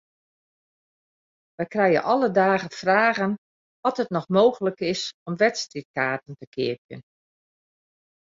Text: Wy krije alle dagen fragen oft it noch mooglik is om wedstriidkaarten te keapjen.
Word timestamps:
Wy 1.57 1.65
krije 1.73 2.01
alle 2.13 2.29
dagen 2.43 2.71
fragen 2.81 3.31
oft 3.87 4.01
it 4.03 4.13
noch 4.15 4.27
mooglik 4.37 4.79
is 4.93 5.01
om 5.27 5.33
wedstriidkaarten 5.43 6.33
te 6.39 6.45
keapjen. 6.55 7.01